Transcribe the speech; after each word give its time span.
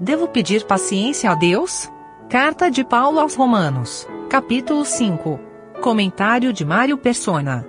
Devo 0.00 0.28
pedir 0.28 0.64
paciência 0.64 1.28
a 1.28 1.34
Deus? 1.34 1.90
Carta 2.30 2.70
de 2.70 2.84
Paulo 2.84 3.18
aos 3.18 3.34
Romanos, 3.34 4.06
capítulo 4.30 4.84
5. 4.84 5.40
Comentário 5.82 6.52
de 6.52 6.64
Mário 6.64 6.96
Persona. 6.96 7.66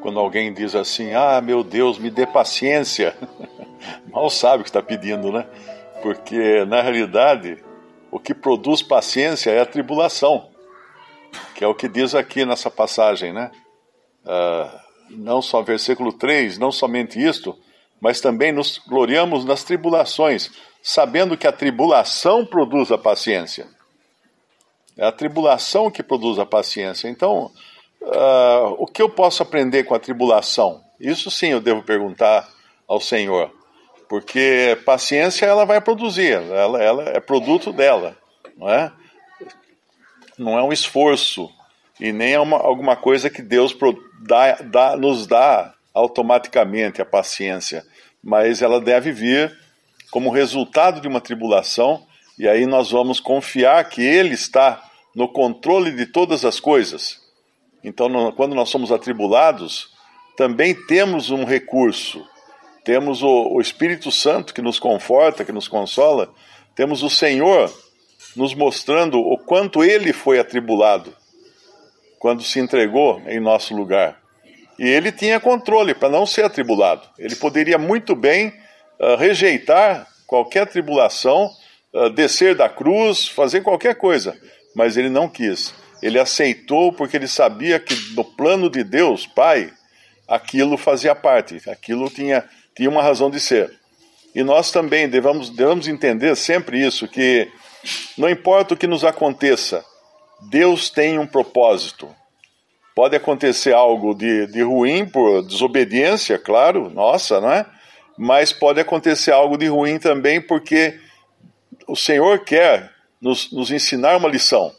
Quando 0.00 0.20
alguém 0.20 0.54
diz 0.54 0.76
assim: 0.76 1.12
Ah, 1.12 1.40
meu 1.40 1.64
Deus, 1.64 1.98
me 1.98 2.08
dê 2.08 2.24
paciência, 2.24 3.16
mal 4.12 4.30
sabe 4.30 4.60
o 4.60 4.62
que 4.62 4.70
está 4.70 4.80
pedindo, 4.80 5.32
né? 5.32 5.44
Porque, 6.02 6.64
na 6.66 6.80
realidade, 6.80 7.58
o 8.12 8.20
que 8.20 8.32
produz 8.32 8.80
paciência 8.80 9.50
é 9.50 9.60
a 9.60 9.66
tribulação, 9.66 10.50
que 11.56 11.64
é 11.64 11.66
o 11.66 11.74
que 11.74 11.88
diz 11.88 12.14
aqui 12.14 12.44
nessa 12.44 12.70
passagem, 12.70 13.32
né? 13.32 13.50
Uh, 14.24 14.78
não 15.10 15.42
só 15.42 15.62
versículo 15.62 16.12
3, 16.12 16.58
não 16.58 16.70
somente 16.70 17.20
isto, 17.20 17.58
mas 18.00 18.20
também 18.20 18.52
nos 18.52 18.78
gloriamos 18.78 19.44
nas 19.44 19.64
tribulações, 19.64 20.50
sabendo 20.82 21.36
que 21.36 21.46
a 21.46 21.52
tribulação 21.52 22.44
produz 22.44 22.90
a 22.92 22.98
paciência. 22.98 23.66
É 24.96 25.06
a 25.06 25.12
tribulação 25.12 25.90
que 25.90 26.02
produz 26.02 26.38
a 26.38 26.46
paciência. 26.46 27.08
Então, 27.08 27.52
uh, 28.02 28.74
o 28.78 28.86
que 28.86 29.00
eu 29.00 29.08
posso 29.08 29.42
aprender 29.42 29.84
com 29.84 29.94
a 29.94 30.00
tribulação? 30.00 30.82
Isso 30.98 31.30
sim 31.30 31.48
eu 31.48 31.60
devo 31.60 31.82
perguntar 31.82 32.48
ao 32.86 33.00
Senhor, 33.00 33.52
porque 34.08 34.78
paciência 34.84 35.46
ela 35.46 35.64
vai 35.64 35.80
produzir, 35.80 36.32
ela, 36.32 36.82
ela 36.82 37.04
é 37.10 37.20
produto 37.20 37.72
dela, 37.72 38.16
não 38.56 38.68
é? 38.68 38.90
Não 40.38 40.58
é 40.58 40.62
um 40.62 40.72
esforço 40.72 41.50
e 42.00 42.12
nem 42.12 42.32
é 42.32 42.40
uma, 42.40 42.56
alguma 42.56 42.96
coisa 42.96 43.28
que 43.28 43.42
Deus 43.42 43.76
dá, 44.20 44.54
dá, 44.62 44.96
nos 44.96 45.26
dá 45.26 45.74
automaticamente 45.92 47.02
a 47.02 47.04
paciência, 47.04 47.84
mas 48.22 48.62
ela 48.62 48.80
deve 48.80 49.12
vir 49.12 49.56
como 50.10 50.30
resultado 50.30 51.00
de 51.00 51.08
uma 51.08 51.20
tribulação, 51.20 52.06
e 52.38 52.48
aí 52.48 52.66
nós 52.66 52.90
vamos 52.90 53.20
confiar 53.20 53.88
que 53.88 54.02
Ele 54.02 54.34
está 54.34 54.82
no 55.14 55.28
controle 55.28 55.92
de 55.92 56.06
todas 56.06 56.44
as 56.44 56.60
coisas. 56.60 57.20
Então, 57.82 58.32
quando 58.32 58.54
nós 58.54 58.68
somos 58.68 58.90
atribulados, 58.92 59.90
também 60.36 60.74
temos 60.86 61.30
um 61.30 61.44
recurso. 61.44 62.24
Temos 62.84 63.22
o, 63.22 63.54
o 63.54 63.60
Espírito 63.60 64.10
Santo 64.10 64.54
que 64.54 64.62
nos 64.62 64.78
conforta, 64.78 65.44
que 65.44 65.52
nos 65.52 65.68
consola. 65.68 66.32
Temos 66.74 67.02
o 67.02 67.10
Senhor 67.10 67.72
nos 68.36 68.54
mostrando 68.54 69.18
o 69.18 69.36
quanto 69.36 69.82
ele 69.82 70.12
foi 70.12 70.38
atribulado 70.38 71.14
quando 72.18 72.42
se 72.42 72.58
entregou 72.58 73.20
em 73.26 73.40
nosso 73.40 73.74
lugar. 73.74 74.17
E 74.78 74.86
ele 74.86 75.10
tinha 75.10 75.40
controle 75.40 75.94
para 75.94 76.08
não 76.08 76.24
ser 76.24 76.44
atribulado. 76.44 77.08
Ele 77.18 77.34
poderia 77.34 77.78
muito 77.78 78.14
bem 78.14 78.52
uh, 79.00 79.16
rejeitar 79.16 80.06
qualquer 80.26 80.66
tribulação, 80.66 81.50
uh, 81.92 82.10
descer 82.10 82.54
da 82.54 82.68
cruz, 82.68 83.26
fazer 83.26 83.62
qualquer 83.62 83.96
coisa, 83.96 84.38
mas 84.74 84.96
ele 84.96 85.08
não 85.08 85.28
quis. 85.28 85.74
Ele 86.00 86.18
aceitou 86.18 86.92
porque 86.92 87.16
ele 87.16 87.26
sabia 87.26 87.80
que 87.80 87.94
no 88.14 88.24
plano 88.24 88.70
de 88.70 88.84
Deus, 88.84 89.26
Pai, 89.26 89.72
aquilo 90.28 90.76
fazia 90.76 91.14
parte, 91.14 91.60
aquilo 91.68 92.08
tinha, 92.08 92.44
tinha 92.76 92.88
uma 92.88 93.02
razão 93.02 93.30
de 93.30 93.40
ser. 93.40 93.72
E 94.34 94.44
nós 94.44 94.70
também 94.70 95.08
devemos, 95.08 95.50
devemos 95.50 95.88
entender 95.88 96.36
sempre 96.36 96.84
isso, 96.86 97.08
que 97.08 97.50
não 98.16 98.28
importa 98.28 98.74
o 98.74 98.76
que 98.76 98.86
nos 98.86 99.02
aconteça, 99.04 99.84
Deus 100.50 100.90
tem 100.90 101.18
um 101.18 101.26
propósito. 101.26 102.14
Pode 102.98 103.14
acontecer 103.14 103.72
algo 103.72 104.12
de, 104.12 104.48
de 104.48 104.60
ruim 104.60 105.06
por 105.06 105.44
desobediência, 105.46 106.36
claro, 106.36 106.90
nossa, 106.90 107.40
não 107.40 107.52
é? 107.52 107.64
Mas 108.18 108.52
pode 108.52 108.80
acontecer 108.80 109.30
algo 109.30 109.56
de 109.56 109.68
ruim 109.68 110.00
também 110.00 110.40
porque 110.40 110.98
o 111.86 111.94
Senhor 111.94 112.40
quer 112.40 112.90
nos, 113.22 113.52
nos 113.52 113.70
ensinar 113.70 114.16
uma 114.16 114.28
lição. 114.28 114.72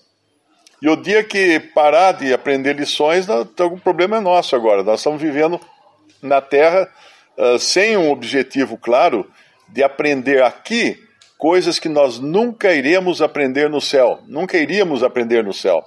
E 0.81 0.89
o 0.89 0.97
dia 0.97 1.23
que 1.23 1.61
parar 1.61 2.11
de 2.11 2.33
aprender 2.33 2.75
lições, 2.75 3.25
o 3.29 3.77
problema 3.77 4.17
é 4.17 4.19
nosso 4.19 4.53
agora. 4.53 4.83
Nós 4.83 4.99
estamos 4.99 5.21
vivendo 5.21 5.57
na 6.21 6.41
Terra 6.41 6.91
uh, 7.37 7.57
sem 7.57 7.95
um 7.95 8.11
objetivo 8.11 8.77
claro 8.77 9.31
de 9.69 9.81
aprender 9.81 10.43
aqui 10.43 11.01
coisas 11.37 11.79
que 11.79 11.87
nós 11.87 12.19
nunca 12.19 12.73
iremos 12.73 13.21
aprender 13.21 13.69
no 13.69 13.79
céu. 13.79 14.19
Nunca 14.27 14.57
iríamos 14.57 15.03
aprender 15.03 15.41
no 15.41 15.53
céu. 15.53 15.81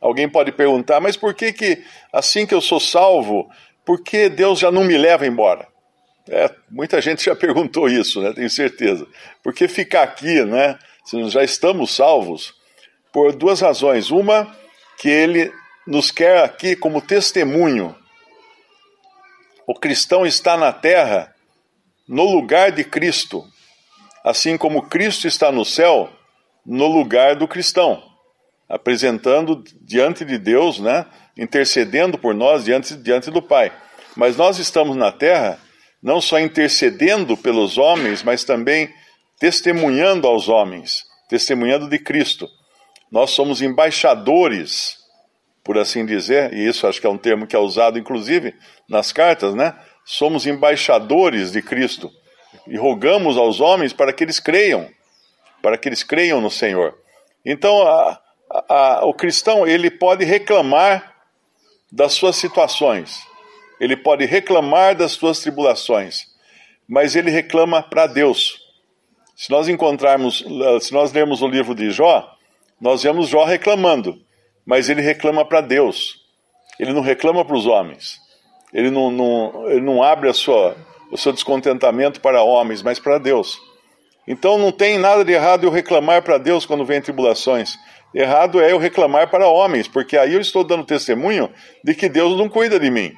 Alguém 0.00 0.28
pode 0.28 0.50
perguntar, 0.50 0.98
mas 0.98 1.16
por 1.16 1.34
que 1.34 1.52
que 1.52 1.84
assim 2.12 2.46
que 2.46 2.54
eu 2.54 2.60
sou 2.60 2.80
salvo, 2.80 3.50
por 3.84 4.02
que 4.02 4.30
Deus 4.30 4.58
já 4.58 4.70
não 4.70 4.82
me 4.82 4.96
leva 4.96 5.26
embora? 5.26 5.68
É, 6.28 6.50
muita 6.70 7.00
gente 7.02 7.24
já 7.24 7.36
perguntou 7.36 7.88
isso, 7.88 8.22
né? 8.22 8.32
Tenho 8.32 8.48
certeza. 8.48 9.06
Porque 9.42 9.68
ficar 9.68 10.04
aqui, 10.04 10.42
né? 10.44 10.78
Se 11.04 11.16
nós 11.16 11.32
já 11.32 11.44
estamos 11.44 11.94
salvos, 11.94 12.54
por 13.12 13.34
duas 13.34 13.60
razões. 13.60 14.10
Uma, 14.10 14.56
que 14.98 15.08
Ele 15.08 15.52
nos 15.86 16.10
quer 16.10 16.44
aqui 16.44 16.74
como 16.74 17.02
testemunho. 17.02 17.94
O 19.66 19.74
cristão 19.74 20.24
está 20.24 20.56
na 20.56 20.72
terra 20.72 21.34
no 22.08 22.24
lugar 22.24 22.72
de 22.72 22.84
Cristo, 22.84 23.44
assim 24.24 24.56
como 24.56 24.88
Cristo 24.88 25.28
está 25.28 25.52
no 25.52 25.64
céu 25.64 26.10
no 26.66 26.86
lugar 26.86 27.36
do 27.36 27.46
cristão 27.46 28.09
apresentando 28.70 29.64
diante 29.82 30.24
de 30.24 30.38
Deus, 30.38 30.78
né, 30.78 31.04
intercedendo 31.36 32.16
por 32.16 32.32
nós 32.32 32.64
diante, 32.64 32.96
diante 32.96 33.28
do 33.28 33.42
Pai. 33.42 33.72
Mas 34.16 34.36
nós 34.36 34.60
estamos 34.60 34.96
na 34.96 35.10
terra 35.10 35.58
não 36.00 36.20
só 36.20 36.38
intercedendo 36.38 37.36
pelos 37.36 37.76
homens, 37.76 38.22
mas 38.22 38.44
também 38.44 38.88
testemunhando 39.40 40.26
aos 40.26 40.48
homens, 40.48 41.04
testemunhando 41.28 41.88
de 41.88 41.98
Cristo. 41.98 42.48
Nós 43.10 43.30
somos 43.30 43.60
embaixadores, 43.60 44.98
por 45.64 45.76
assim 45.76 46.06
dizer, 46.06 46.54
e 46.54 46.66
isso 46.66 46.86
acho 46.86 47.00
que 47.00 47.06
é 47.06 47.10
um 47.10 47.18
termo 47.18 47.46
que 47.46 47.56
é 47.56 47.58
usado 47.58 47.98
inclusive 47.98 48.54
nas 48.88 49.12
cartas, 49.12 49.54
né? 49.54 49.74
Somos 50.04 50.46
embaixadores 50.46 51.52
de 51.52 51.60
Cristo 51.60 52.10
e 52.68 52.76
rogamos 52.76 53.36
aos 53.36 53.60
homens 53.60 53.92
para 53.92 54.12
que 54.12 54.22
eles 54.24 54.38
creiam, 54.38 54.88
para 55.60 55.76
que 55.76 55.88
eles 55.88 56.02
creiam 56.02 56.40
no 56.40 56.50
Senhor. 56.50 56.96
Então, 57.44 57.86
a, 57.86 58.20
a, 58.50 59.04
o 59.04 59.14
cristão 59.14 59.66
ele 59.66 59.90
pode 59.90 60.24
reclamar 60.24 61.14
das 61.90 62.12
suas 62.12 62.36
situações, 62.36 63.20
ele 63.80 63.96
pode 63.96 64.24
reclamar 64.24 64.96
das 64.96 65.12
suas 65.12 65.40
tribulações, 65.40 66.26
mas 66.88 67.14
ele 67.14 67.30
reclama 67.30 67.82
para 67.82 68.06
Deus. 68.06 68.58
Se 69.36 69.50
nós 69.50 69.68
encontrarmos, 69.68 70.44
se 70.82 70.92
nós 70.92 71.12
lermos 71.12 71.40
o 71.40 71.48
livro 71.48 71.74
de 71.74 71.90
Jó, 71.90 72.28
nós 72.80 73.02
vemos 73.02 73.28
Jó 73.28 73.44
reclamando, 73.44 74.20
mas 74.66 74.88
ele 74.88 75.00
reclama 75.00 75.44
para 75.44 75.60
Deus. 75.60 76.20
Ele 76.78 76.92
não 76.92 77.00
reclama 77.00 77.44
para 77.44 77.56
os 77.56 77.66
homens. 77.66 78.18
Ele 78.72 78.90
não, 78.90 79.10
não, 79.10 79.70
ele 79.70 79.80
não 79.80 80.02
abre 80.02 80.32
sua, 80.32 80.76
o 81.10 81.16
seu 81.16 81.32
descontentamento 81.32 82.20
para 82.20 82.42
homens, 82.42 82.82
mas 82.82 82.98
para 82.98 83.18
Deus. 83.18 83.60
Então 84.30 84.56
não 84.56 84.70
tem 84.70 84.96
nada 84.96 85.24
de 85.24 85.32
errado 85.32 85.64
eu 85.64 85.72
reclamar 85.72 86.22
para 86.22 86.38
Deus 86.38 86.64
quando 86.64 86.84
vem 86.84 87.02
tribulações. 87.02 87.76
Errado 88.14 88.60
é 88.60 88.70
eu 88.70 88.78
reclamar 88.78 89.28
para 89.28 89.48
homens, 89.48 89.88
porque 89.88 90.16
aí 90.16 90.34
eu 90.34 90.40
estou 90.40 90.62
dando 90.62 90.84
testemunho 90.84 91.50
de 91.82 91.96
que 91.96 92.08
Deus 92.08 92.38
não 92.38 92.48
cuida 92.48 92.78
de 92.78 92.92
mim. 92.92 93.12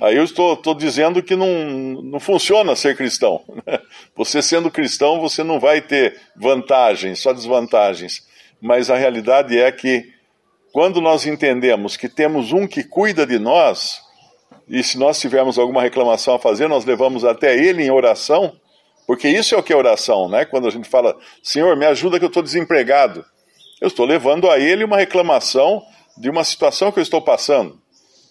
Aí 0.00 0.16
eu 0.16 0.24
estou, 0.24 0.54
estou 0.54 0.74
dizendo 0.74 1.22
que 1.22 1.36
não, 1.36 2.00
não 2.02 2.18
funciona 2.18 2.74
ser 2.74 2.96
cristão. 2.96 3.42
Você 4.16 4.40
sendo 4.40 4.70
cristão, 4.70 5.20
você 5.20 5.44
não 5.44 5.60
vai 5.60 5.82
ter 5.82 6.18
vantagens, 6.34 7.18
só 7.18 7.34
desvantagens. 7.34 8.26
Mas 8.62 8.88
a 8.88 8.96
realidade 8.96 9.58
é 9.58 9.70
que 9.70 10.10
quando 10.72 11.02
nós 11.02 11.26
entendemos 11.26 11.98
que 11.98 12.08
temos 12.08 12.50
um 12.50 12.66
que 12.66 12.82
cuida 12.82 13.26
de 13.26 13.38
nós, 13.38 14.00
e 14.66 14.82
se 14.82 14.96
nós 14.98 15.20
tivermos 15.20 15.58
alguma 15.58 15.82
reclamação 15.82 16.34
a 16.34 16.38
fazer, 16.38 16.66
nós 16.66 16.86
levamos 16.86 17.26
até 17.26 17.54
ele 17.58 17.82
em 17.82 17.90
oração, 17.90 18.56
porque 19.08 19.26
isso 19.26 19.54
é 19.54 19.58
o 19.58 19.62
que 19.62 19.72
é 19.72 19.76
oração, 19.76 20.28
né? 20.28 20.44
Quando 20.44 20.68
a 20.68 20.70
gente 20.70 20.86
fala, 20.86 21.18
Senhor, 21.42 21.74
me 21.74 21.86
ajuda 21.86 22.18
que 22.18 22.26
eu 22.26 22.28
estou 22.28 22.42
desempregado. 22.42 23.24
Eu 23.80 23.88
estou 23.88 24.04
levando 24.04 24.50
a 24.50 24.58
ele 24.58 24.84
uma 24.84 24.98
reclamação 24.98 25.82
de 26.18 26.28
uma 26.28 26.44
situação 26.44 26.92
que 26.92 26.98
eu 26.98 27.02
estou 27.02 27.22
passando, 27.22 27.80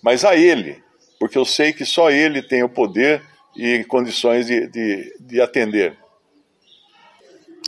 mas 0.03 0.23
a 0.23 0.35
ele, 0.35 0.83
porque 1.19 1.35
eu 1.35 1.45
sei 1.45 1.73
que 1.73 1.83
só 1.83 2.11
ele 2.11 2.43
tem 2.43 2.61
o 2.61 2.69
poder 2.69 3.23
e 3.55 3.83
condições 3.85 4.45
de, 4.45 4.67
de, 4.67 5.17
de 5.19 5.41
atender. 5.41 5.97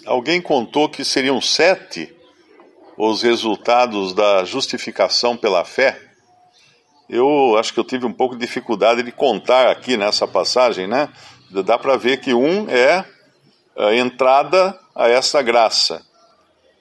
Alguém 0.05 0.39
contou 0.39 0.87
que 0.87 1.03
seriam 1.03 1.41
sete 1.41 2.15
os 2.95 3.23
resultados 3.23 4.13
da 4.13 4.43
justificação 4.43 5.35
pela 5.35 5.65
fé. 5.65 5.99
Eu 7.09 7.57
acho 7.57 7.73
que 7.73 7.79
eu 7.79 7.83
tive 7.83 8.05
um 8.05 8.13
pouco 8.13 8.35
de 8.35 8.45
dificuldade 8.45 9.01
de 9.01 9.11
contar 9.11 9.67
aqui 9.67 9.97
nessa 9.97 10.27
passagem, 10.27 10.85
né? 10.85 11.09
Dá 11.49 11.77
para 11.77 11.97
ver 11.97 12.17
que 12.21 12.33
um 12.33 12.69
é 12.69 13.05
a 13.75 13.95
entrada 13.95 14.79
a 14.93 15.07
essa 15.07 15.41
graça 15.41 16.05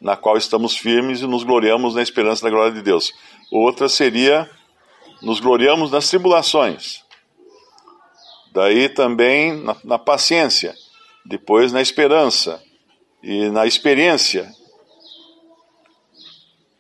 na 0.01 0.17
qual 0.17 0.37
estamos 0.37 0.77
firmes 0.77 1.21
e 1.21 1.27
nos 1.27 1.43
gloriamos 1.43 1.95
na 1.95 2.03
esperança 2.03 2.43
da 2.45 2.51
glória 2.51 2.73
de 2.73 2.83
Deus. 2.83 3.13
Outra 3.51 3.89
seria 3.89 4.49
nos 5.21 5.41
gloriamos 5.41 5.91
nas 5.91 6.09
tribulações. 6.09 7.03
Daí 8.53 8.89
também 8.89 9.53
na, 9.63 9.77
na 9.85 9.99
paciência. 9.99 10.75
depois 11.25 11.73
na 11.73 11.83
esperança 11.83 12.63
e 13.23 13.51
na 13.51 13.67
experiência, 13.67 14.51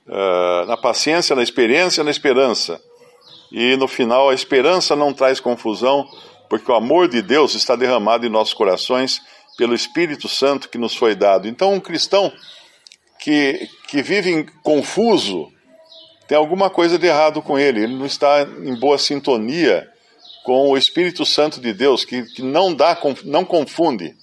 uh, 0.06 0.66
na 0.66 0.76
paciência, 0.76 1.36
na 1.36 1.42
experiência, 1.42 2.02
na 2.02 2.10
esperança. 2.10 2.80
E 3.52 3.76
no 3.76 3.88
final, 3.88 4.30
a 4.30 4.34
esperança 4.34 4.94
não 4.96 5.12
traz 5.12 5.40
confusão, 5.40 6.08
porque 6.48 6.70
o 6.70 6.74
amor 6.74 7.08
de 7.08 7.22
Deus 7.22 7.54
está 7.54 7.76
derramado 7.76 8.26
em 8.26 8.30
nossos 8.30 8.54
corações 8.54 9.20
pelo 9.56 9.74
Espírito 9.74 10.28
Santo 10.28 10.68
que 10.68 10.78
nos 10.78 10.94
foi 10.94 11.14
dado. 11.14 11.48
Então, 11.48 11.74
um 11.74 11.80
cristão 11.80 12.32
que, 13.18 13.68
que 13.88 14.00
vive 14.02 14.44
confuso, 14.62 15.52
tem 16.26 16.38
alguma 16.38 16.70
coisa 16.70 16.98
de 16.98 17.06
errado 17.06 17.42
com 17.42 17.58
ele, 17.58 17.82
ele 17.82 17.94
não 17.94 18.06
está 18.06 18.42
em 18.42 18.78
boa 18.78 18.98
sintonia 18.98 19.88
com 20.44 20.70
o 20.70 20.78
Espírito 20.78 21.26
Santo 21.26 21.60
de 21.60 21.72
Deus, 21.72 22.04
que, 22.04 22.22
que 22.22 22.42
não 22.42 22.72
dá, 22.72 22.96
não 23.24 23.44
confunde. 23.44 24.14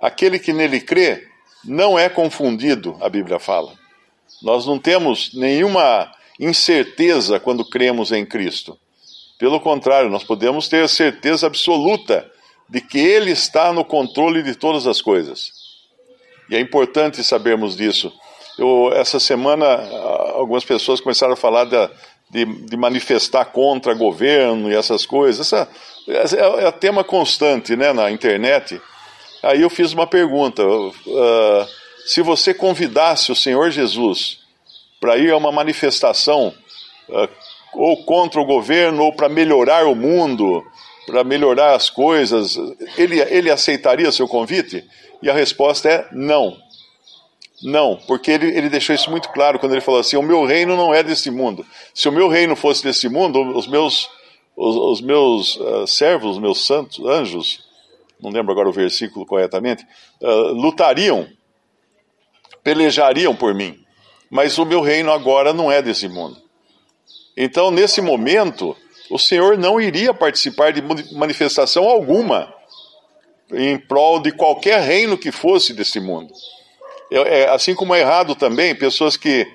Aquele 0.00 0.38
que 0.38 0.52
nele 0.52 0.80
crê 0.80 1.26
não 1.64 1.98
é 1.98 2.08
confundido, 2.08 2.96
a 3.00 3.08
Bíblia 3.08 3.38
fala. 3.38 3.72
Nós 4.42 4.66
não 4.66 4.78
temos 4.78 5.32
nenhuma 5.34 6.12
incerteza 6.38 7.40
quando 7.40 7.64
cremos 7.64 8.12
em 8.12 8.24
Cristo. 8.24 8.78
Pelo 9.38 9.60
contrário, 9.60 10.10
nós 10.10 10.24
podemos 10.24 10.68
ter 10.68 10.88
certeza 10.88 11.46
absoluta 11.46 12.30
de 12.68 12.80
que 12.80 12.98
Ele 12.98 13.30
está 13.30 13.72
no 13.72 13.84
controle 13.84 14.42
de 14.42 14.54
todas 14.54 14.86
as 14.86 15.00
coisas. 15.00 15.52
E 16.50 16.56
é 16.56 16.60
importante 16.60 17.22
sabermos 17.22 17.76
disso. 17.76 18.12
Eu, 18.58 18.90
essa 18.94 19.20
semana, 19.20 19.66
algumas 20.34 20.64
pessoas 20.64 21.00
começaram 21.00 21.34
a 21.34 21.36
falar 21.36 21.64
de, 22.30 22.44
de, 22.44 22.76
manifestar 22.76 23.44
contra 23.46 23.94
governo 23.94 24.70
e 24.70 24.74
essas 24.74 25.04
coisas. 25.04 25.52
Essa, 25.52 25.68
é, 26.08 26.64
é 26.64 26.70
tema 26.72 27.04
constante 27.04 27.76
né, 27.76 27.92
na 27.92 28.10
internet. 28.10 28.80
Aí 29.42 29.60
eu 29.60 29.68
fiz 29.68 29.92
uma 29.92 30.06
pergunta: 30.06 30.66
uh, 30.66 31.68
se 32.06 32.22
você 32.22 32.54
convidasse 32.54 33.30
o 33.30 33.36
Senhor 33.36 33.70
Jesus 33.70 34.38
para 34.98 35.18
ir 35.18 35.30
a 35.30 35.36
uma 35.36 35.52
manifestação 35.52 36.54
uh, 37.08 37.28
ou 37.74 38.04
contra 38.04 38.40
o 38.40 38.44
governo 38.44 39.04
ou 39.04 39.12
para 39.12 39.28
melhorar 39.28 39.86
o 39.86 39.94
mundo, 39.94 40.64
para 41.06 41.22
melhorar 41.22 41.74
as 41.74 41.90
coisas, 41.90 42.56
ele, 42.96 43.20
ele 43.20 43.50
aceitaria 43.50 44.10
seu 44.10 44.26
convite? 44.26 44.84
E 45.22 45.30
a 45.30 45.34
resposta 45.34 45.88
é 45.88 46.08
não. 46.12 46.56
Não, 47.62 47.96
porque 48.06 48.30
ele, 48.30 48.48
ele 48.48 48.68
deixou 48.68 48.94
isso 48.94 49.10
muito 49.10 49.30
claro 49.30 49.58
quando 49.58 49.72
ele 49.72 49.80
falou 49.80 50.00
assim: 50.00 50.16
o 50.16 50.22
meu 50.22 50.44
reino 50.44 50.76
não 50.76 50.94
é 50.94 51.02
desse 51.02 51.30
mundo. 51.30 51.64
Se 51.94 52.08
o 52.08 52.12
meu 52.12 52.28
reino 52.28 52.54
fosse 52.54 52.82
desse 52.82 53.08
mundo, 53.08 53.40
os 53.56 53.66
meus, 53.66 54.10
os, 54.54 54.76
os 54.76 55.00
meus 55.00 55.56
uh, 55.56 55.86
servos, 55.86 56.32
os 56.32 56.38
meus 56.38 56.66
santos, 56.66 57.04
anjos, 57.04 57.64
não 58.20 58.30
lembro 58.30 58.52
agora 58.52 58.68
o 58.68 58.72
versículo 58.72 59.24
corretamente, 59.24 59.86
uh, 60.20 60.52
lutariam, 60.52 61.26
pelejariam 62.62 63.34
por 63.34 63.54
mim. 63.54 63.78
Mas 64.30 64.58
o 64.58 64.66
meu 64.66 64.80
reino 64.80 65.10
agora 65.10 65.52
não 65.52 65.70
é 65.70 65.80
desse 65.80 66.08
mundo. 66.08 66.36
Então, 67.36 67.70
nesse 67.70 68.00
momento, 68.00 68.76
o 69.10 69.18
Senhor 69.18 69.58
não 69.58 69.80
iria 69.80 70.14
participar 70.14 70.72
de 70.72 70.82
manifestação 71.14 71.84
alguma 71.84 72.52
em 73.52 73.78
prol 73.78 74.20
de 74.20 74.32
qualquer 74.32 74.80
reino 74.80 75.16
que 75.16 75.30
fosse 75.30 75.72
desse 75.72 76.00
mundo. 76.00 76.32
É, 77.10 77.40
é, 77.40 77.48
assim 77.50 77.74
como 77.74 77.94
é 77.94 78.00
errado 78.00 78.34
também 78.34 78.74
pessoas 78.74 79.16
que, 79.16 79.46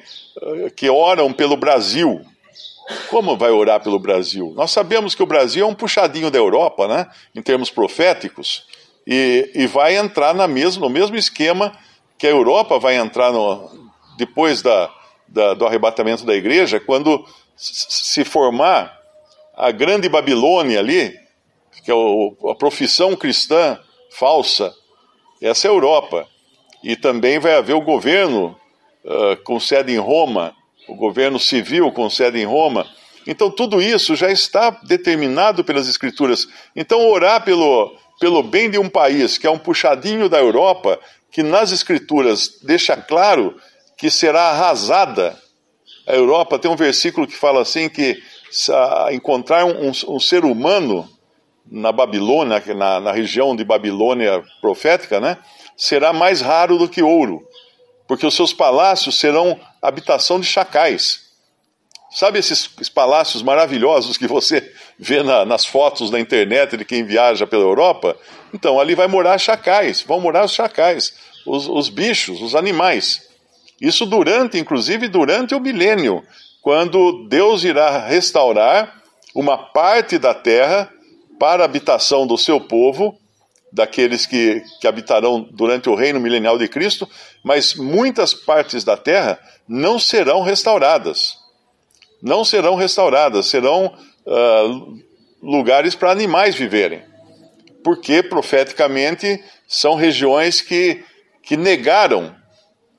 que 0.76 0.90
oram 0.90 1.34
pelo 1.34 1.58
Brasil. 1.58 2.22
Como 3.10 3.38
vai 3.38 3.52
orar 3.52 3.82
pelo 3.82 4.00
Brasil? 4.00 4.54
Nós 4.56 4.72
sabemos 4.72 5.16
que 5.16 5.24
o 5.24 5.26
Brasil 5.26 5.66
é 5.66 5.68
um 5.68 5.76
puxadinho 5.76 6.32
da 6.32 6.38
Europa, 6.38 6.88
né, 6.88 7.08
em 7.34 7.42
termos 7.42 7.70
proféticos, 7.70 8.66
e, 9.06 9.50
e 9.54 9.68
vai 9.68 9.96
entrar 9.96 10.34
na 10.34 10.48
mesmo, 10.48 10.82
no 10.82 10.90
mesmo 10.90 11.16
esquema 11.16 11.74
que 12.18 12.28
a 12.28 12.30
Europa 12.30 12.78
vai 12.80 12.96
entrar 12.96 13.32
no, 13.32 13.70
depois 14.18 14.62
da, 14.62 14.94
da, 15.28 15.54
do 15.54 15.66
arrebatamento 15.66 16.26
da 16.26 16.36
igreja, 16.36 16.80
quando 16.80 17.26
se 17.62 18.26
formar 18.26 19.00
a 19.56 19.70
grande 19.70 20.10
Babilônia 20.10 20.80
ali, 20.80 21.16
que 21.84 21.92
é 21.92 21.94
o, 21.94 22.36
a 22.50 22.56
profissão 22.56 23.16
cristã 23.16 23.80
falsa, 24.10 24.74
essa 25.42 25.68
é 25.68 25.70
a 25.70 25.74
Europa. 25.74 26.28
E 26.84 26.96
também 26.96 27.38
vai 27.40 27.56
haver 27.56 27.76
o 27.76 27.82
governo 27.82 28.58
uh, 29.06 29.38
com 29.44 29.60
sede 29.60 29.94
em 29.94 29.98
Roma, 29.98 30.56
o 30.88 30.96
governo 30.96 31.40
civil 31.40 31.92
com 31.92 32.10
sede 32.10 32.40
em 32.40 32.46
Roma. 32.46 32.88
Então, 33.28 33.52
tudo 33.52 33.80
isso 33.80 34.16
já 34.16 34.32
está 34.32 34.72
determinado 34.72 35.64
pelas 35.64 35.88
Escrituras. 35.88 36.48
Então, 36.76 37.08
orar 37.08 37.44
pelo, 37.44 37.96
pelo 38.20 38.42
bem 38.42 38.70
de 38.70 38.80
um 38.80 38.90
país, 38.90 39.38
que 39.38 39.46
é 39.46 39.52
um 39.52 39.60
puxadinho 39.60 40.28
da 40.28 40.40
Europa, 40.40 41.00
que 41.32 41.44
nas 41.44 41.72
Escrituras 41.72 42.60
deixa 42.64 42.98
claro 42.98 43.56
que 43.96 44.10
será 44.10 44.50
arrasada. 44.50 45.40
A 46.12 46.14
Europa 46.14 46.60
tem 46.60 46.70
um 46.70 46.76
versículo 46.76 47.26
que 47.26 47.38
fala 47.38 47.62
assim: 47.62 47.88
que 47.88 48.22
encontrar 49.14 49.64
um, 49.64 49.92
um 50.10 50.20
ser 50.20 50.44
humano 50.44 51.10
na 51.66 51.94
Babilônia, 51.94 52.62
na, 52.76 53.00
na 53.00 53.12
região 53.14 53.56
de 53.56 53.64
Babilônia 53.64 54.44
profética, 54.60 55.22
né, 55.22 55.38
será 55.78 56.12
mais 56.12 56.42
raro 56.42 56.78
do 56.78 56.90
que 56.90 57.02
ouro, 57.02 57.48
porque 58.10 58.26
os 58.26 58.36
seus 58.36 58.52
palácios 58.52 59.18
serão 59.18 59.58
habitação 59.82 60.38
de 60.38 60.46
chacais. 60.46 61.32
Sabe 62.12 62.40
esses 62.40 62.68
palácios 62.94 63.42
maravilhosos 63.42 64.18
que 64.18 64.28
você 64.28 64.70
vê 65.00 65.24
na, 65.24 65.46
nas 65.46 65.66
fotos 65.66 66.12
na 66.12 66.20
internet 66.20 66.76
de 66.76 66.84
quem 66.84 67.06
viaja 67.06 67.48
pela 67.48 67.64
Europa? 67.64 68.18
Então, 68.54 68.82
ali 68.82 68.96
vai 68.96 69.08
morar 69.08 69.38
chacais, 69.38 70.02
vão 70.02 70.20
morar 70.20 70.44
os 70.44 70.52
chacais, 70.52 71.14
os, 71.48 71.70
os 71.70 71.88
bichos, 71.88 72.42
os 72.42 72.54
animais. 72.54 73.31
Isso 73.82 74.06
durante, 74.06 74.60
inclusive, 74.60 75.08
durante 75.08 75.56
o 75.56 75.60
milênio, 75.60 76.24
quando 76.62 77.28
Deus 77.28 77.64
irá 77.64 78.06
restaurar 78.06 79.02
uma 79.34 79.58
parte 79.58 80.20
da 80.20 80.34
terra 80.34 80.88
para 81.40 81.64
a 81.64 81.66
habitação 81.66 82.28
do 82.28 82.38
seu 82.38 82.62
povo, 82.62 83.18
daqueles 83.74 84.26
que, 84.28 84.62
que 84.80 84.88
habitarão 84.88 85.48
durante 85.52 85.90
o 85.90 85.96
reino 85.96 86.20
milenial 86.20 86.58
de 86.58 86.68
Cristo, 86.68 87.10
mas 87.44 87.74
muitas 87.74 88.34
partes 88.34 88.84
da 88.84 88.96
terra 88.96 89.40
não 89.68 89.98
serão 89.98 90.44
restauradas. 90.44 91.38
Não 92.22 92.46
serão 92.46 92.76
restauradas, 92.76 93.48
serão 93.48 93.96
uh, 94.26 95.00
lugares 95.42 95.96
para 95.96 96.12
animais 96.12 96.54
viverem. 96.54 97.02
Porque, 97.84 98.22
profeticamente, 98.22 99.44
são 99.68 99.96
regiões 99.96 100.62
que, 100.62 101.04
que 101.42 101.58
negaram, 101.58 102.36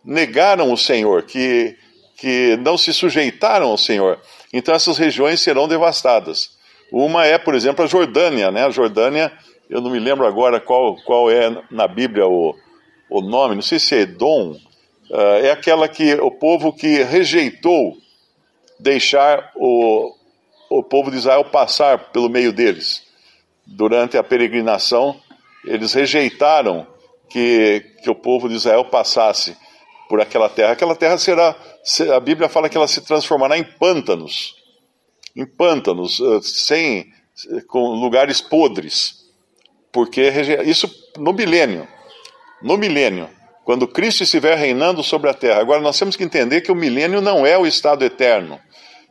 negaram 0.05 0.73
o 0.73 0.77
Senhor, 0.77 1.23
que, 1.23 1.77
que 2.17 2.57
não 2.59 2.77
se 2.77 2.93
sujeitaram 2.93 3.69
ao 3.69 3.79
Senhor. 3.79 4.19
Então, 4.53 4.75
essas 4.75 4.99
regiões 4.99 5.41
serão 5.41 5.69
devastadas. 5.69 6.51
Uma 6.91 7.25
é, 7.25 7.39
por 7.39 7.55
exemplo, 7.55 7.85
a 7.85 7.89
Jordânia. 7.89 8.51
Né? 8.51 8.65
A 8.65 8.71
Jordânia, 8.71 9.33
eu 9.71 9.81
não 9.81 9.91
me 9.91 9.99
lembro 9.99 10.27
agora 10.27 10.61
qual, 10.61 10.97
qual 11.05 11.31
é 11.31 11.51
na 11.71 11.89
Bíblia 11.89 12.27
o, 12.27 12.55
o 13.09 13.21
nome, 13.21 13.55
não 13.55 13.63
sei 13.63 13.79
se 13.79 13.95
é 13.95 14.01
Edom, 14.01 14.53
uh, 15.11 15.17
é 15.43 15.51
aquela 15.51 15.89
que 15.89 16.15
o 16.15 16.31
povo 16.31 16.73
que 16.73 17.03
rejeitou 17.03 17.97
deixar 18.79 19.53
o, 19.55 20.15
o 20.69 20.83
povo 20.83 21.11
de 21.11 21.17
Israel 21.17 21.45
passar 21.45 22.11
pelo 22.11 22.29
meio 22.29 22.53
deles. 22.53 23.05
Durante 23.65 24.19
a 24.19 24.25
peregrinação, 24.25 25.19
eles 25.65 25.93
rejeitaram 25.93 26.87
que, 27.31 27.85
que 28.03 28.11
o 28.11 28.15
povo 28.15 28.49
de 28.49 28.57
Israel 28.57 28.85
passasse 28.87 29.57
por 30.13 30.21
aquela 30.21 30.51
terra. 30.51 30.73
Aquela 30.73 30.95
terra 30.95 31.17
será, 31.17 31.57
a 32.15 32.21
Bíblia 32.21 32.47
fala 32.47 32.69
que 32.69 32.77
ela 32.77 32.87
se 32.87 33.01
transformará 33.01 33.57
em 33.57 33.65
pântanos 33.65 34.61
em 35.35 35.47
pântanos, 35.47 36.21
eh, 36.21 36.41
sem, 36.43 37.13
com 37.67 37.95
lugares 37.95 38.41
podres. 38.41 39.23
Porque 39.91 40.23
isso 40.65 40.91
no 41.19 41.33
milênio. 41.33 41.87
No 42.63 42.77
milênio. 42.77 43.29
Quando 43.65 43.87
Cristo 43.87 44.23
estiver 44.23 44.57
reinando 44.57 45.03
sobre 45.03 45.31
a 45.31 45.35
terra. 45.35 45.61
Agora 45.61 45.81
nós 45.81 45.99
temos 45.99 46.17
que 46.17 46.25
entender 46.25 46.61
que 46.63 46.73
o 46.73 46.77
milênio 46.77 47.21
não 47.21 47.47
é 47.47 47.57
o 47.57 47.67
estado 47.67 48.05
eterno. 48.05 48.59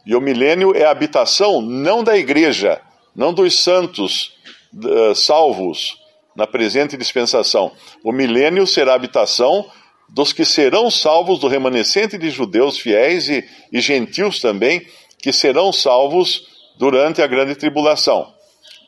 E 0.06 0.16
o 0.16 0.22
milênio 0.22 0.76
é 0.76 0.84
a 0.84 0.92
habitação 0.92 1.62
não 1.62 2.04
da 2.04 2.18
igreja, 2.18 2.82
não 3.16 3.34
dos 3.34 3.64
santos 3.64 4.34
uh, 4.74 5.16
salvos 5.16 5.98
na 6.36 6.48
presente 6.48 6.98
dispensação. 6.98 7.72
O 8.04 8.12
milênio 8.12 8.66
será 8.66 8.94
a 8.94 8.96
habitação 8.96 9.70
dos 10.12 10.34
que 10.34 10.44
serão 10.44 10.92
salvos 10.92 11.40
do 11.40 11.48
remanescente 11.48 12.18
de 12.18 12.30
judeus 12.30 12.78
fiéis 12.78 13.30
e, 13.30 13.44
e 13.72 13.80
gentios 13.80 14.40
também, 14.40 14.86
que 15.18 15.32
serão 15.32 15.72
salvos 15.72 16.48
durante 16.78 17.22
a 17.22 17.28
grande 17.28 17.56
tribulação. 17.56 18.28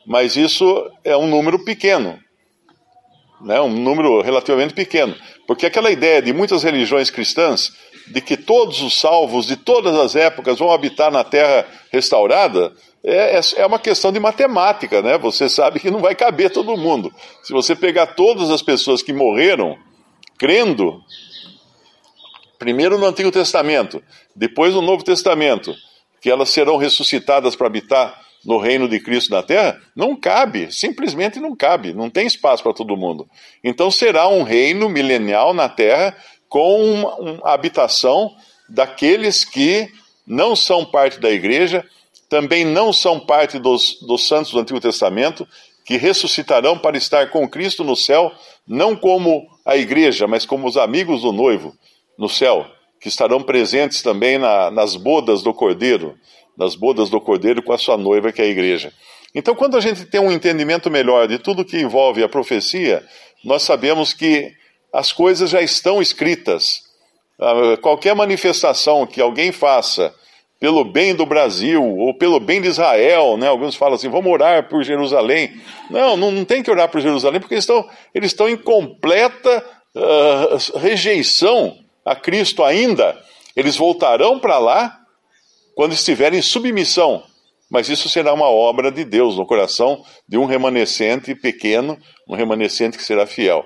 Mas 0.06 0.36
isso 0.36 0.90
é 1.02 1.16
um 1.16 1.26
número 1.26 1.64
pequeno, 1.64 2.18
né? 3.40 3.60
um 3.60 3.70
número 3.70 4.20
relativamente 4.20 4.74
pequeno. 4.74 5.14
Porque 5.46 5.64
aquela 5.64 5.90
ideia 5.90 6.20
de 6.20 6.32
muitas 6.32 6.62
religiões 6.62 7.10
cristãs 7.10 7.72
de 8.06 8.20
que 8.20 8.36
todos 8.36 8.82
os 8.82 9.00
salvos 9.00 9.46
de 9.46 9.56
todas 9.56 9.96
as 9.96 10.14
épocas 10.14 10.58
vão 10.58 10.70
habitar 10.70 11.10
na 11.10 11.24
terra 11.24 11.66
restaurada, 11.90 12.70
é, 13.02 13.38
é, 13.38 13.40
é 13.56 13.66
uma 13.66 13.78
questão 13.78 14.12
de 14.12 14.20
matemática, 14.20 15.00
né? 15.00 15.16
Você 15.16 15.48
sabe 15.48 15.80
que 15.80 15.90
não 15.90 16.00
vai 16.00 16.14
caber 16.14 16.50
todo 16.50 16.76
mundo. 16.76 17.10
Se 17.42 17.52
você 17.52 17.74
pegar 17.74 18.08
todas 18.08 18.50
as 18.50 18.60
pessoas 18.60 19.02
que 19.02 19.12
morreram 19.12 19.78
crendo, 20.38 21.02
primeiro 22.58 22.98
no 22.98 23.06
Antigo 23.06 23.30
Testamento, 23.30 24.02
depois 24.34 24.74
no 24.74 24.82
Novo 24.82 25.04
Testamento, 25.04 25.74
que 26.20 26.30
elas 26.30 26.50
serão 26.50 26.76
ressuscitadas 26.76 27.54
para 27.54 27.66
habitar 27.66 28.20
no 28.44 28.58
reino 28.58 28.88
de 28.88 29.00
Cristo 29.00 29.30
na 29.30 29.42
terra, 29.42 29.80
não 29.96 30.14
cabe, 30.14 30.70
simplesmente 30.72 31.40
não 31.40 31.56
cabe, 31.56 31.94
não 31.94 32.10
tem 32.10 32.26
espaço 32.26 32.62
para 32.62 32.74
todo 32.74 32.96
mundo. 32.96 33.26
Então 33.62 33.90
será 33.90 34.28
um 34.28 34.42
reino 34.42 34.88
milenial 34.88 35.54
na 35.54 35.68
terra 35.68 36.16
com 36.48 36.84
uma, 36.84 37.14
uma 37.16 37.50
habitação 37.50 38.34
daqueles 38.68 39.44
que 39.44 39.88
não 40.26 40.54
são 40.54 40.84
parte 40.84 41.18
da 41.20 41.30
igreja, 41.30 41.84
também 42.28 42.64
não 42.64 42.92
são 42.92 43.18
parte 43.18 43.58
dos, 43.58 43.98
dos 44.00 44.26
santos 44.26 44.52
do 44.52 44.58
Antigo 44.58 44.80
Testamento, 44.80 45.46
que 45.84 45.96
ressuscitarão 45.96 46.78
para 46.78 46.96
estar 46.96 47.30
com 47.30 47.48
Cristo 47.48 47.84
no 47.84 47.94
céu, 47.94 48.32
não 48.66 48.96
como 48.96 49.46
a 49.64 49.76
igreja, 49.76 50.26
mas 50.26 50.44
como 50.44 50.66
os 50.66 50.76
amigos 50.76 51.22
do 51.22 51.32
noivo 51.32 51.74
no 52.18 52.28
céu, 52.28 52.66
que 53.00 53.08
estarão 53.08 53.42
presentes 53.42 54.02
também 54.02 54.38
na, 54.38 54.70
nas 54.70 54.96
bodas 54.96 55.42
do 55.42 55.52
Cordeiro, 55.54 56.14
nas 56.56 56.74
bodas 56.74 57.08
do 57.08 57.20
Cordeiro 57.20 57.62
com 57.62 57.72
a 57.72 57.78
sua 57.78 57.96
noiva, 57.96 58.32
que 58.32 58.40
é 58.40 58.44
a 58.44 58.48
igreja. 58.48 58.92
Então, 59.34 59.54
quando 59.54 59.76
a 59.76 59.80
gente 59.80 60.04
tem 60.04 60.20
um 60.20 60.30
entendimento 60.30 60.90
melhor 60.90 61.26
de 61.26 61.38
tudo 61.38 61.64
que 61.64 61.78
envolve 61.78 62.22
a 62.22 62.28
profecia, 62.28 63.04
nós 63.44 63.62
sabemos 63.62 64.12
que 64.12 64.52
as 64.92 65.10
coisas 65.10 65.50
já 65.50 65.60
estão 65.60 66.00
escritas. 66.00 66.82
Ah, 67.40 67.76
qualquer 67.82 68.14
manifestação 68.14 69.06
que 69.06 69.20
alguém 69.20 69.50
faça 69.50 70.14
pelo 70.60 70.84
bem 70.84 71.14
do 71.14 71.26
Brasil 71.26 71.82
ou 71.82 72.16
pelo 72.16 72.40
bem 72.40 72.60
de 72.60 72.68
Israel, 72.68 73.36
né? 73.36 73.48
Alguns 73.48 73.74
falam 73.74 73.94
assim, 73.94 74.08
vamos 74.08 74.32
orar 74.32 74.68
por 74.68 74.82
Jerusalém. 74.82 75.52
Não, 75.90 76.16
não, 76.16 76.30
não 76.30 76.44
tem 76.44 76.62
que 76.62 76.70
orar 76.70 76.88
por 76.88 77.00
Jerusalém 77.00 77.40
porque 77.40 77.54
eles 77.54 77.64
estão, 77.64 77.88
eles 78.14 78.30
estão 78.30 78.48
em 78.48 78.56
completa 78.56 79.64
uh, 79.94 80.78
rejeição 80.78 81.76
a 82.04 82.14
Cristo 82.14 82.62
ainda. 82.62 83.18
Eles 83.56 83.76
voltarão 83.76 84.38
para 84.38 84.58
lá 84.58 84.98
quando 85.74 85.92
estiverem 85.92 86.38
em 86.38 86.42
submissão. 86.42 87.22
Mas 87.70 87.88
isso 87.88 88.08
será 88.08 88.32
uma 88.32 88.48
obra 88.48 88.92
de 88.92 89.04
Deus 89.04 89.36
no 89.36 89.46
coração 89.46 90.04
de 90.28 90.38
um 90.38 90.44
remanescente 90.44 91.34
pequeno, 91.34 91.98
um 92.28 92.34
remanescente 92.34 92.96
que 92.96 93.04
será 93.04 93.26
fiel. 93.26 93.64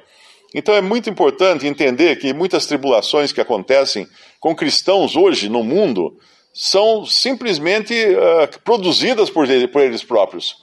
Então 0.54 0.75
é 0.75 0.80
muito 0.80 1.11
importante 1.11 1.66
entender 1.66 2.16
que 2.16 2.33
muitas 2.33 2.64
tribulações 2.64 3.33
que 3.33 3.40
acontecem 3.40 4.07
com 4.40 4.54
cristãos 4.54 5.14
hoje 5.14 5.49
no 5.49 5.62
mundo 5.62 6.16
são 6.61 7.07
simplesmente 7.07 7.95
uh, 7.95 8.61
produzidas 8.65 9.31
por, 9.31 9.47
por 9.69 9.81
eles 9.81 10.03
próprios. 10.03 10.57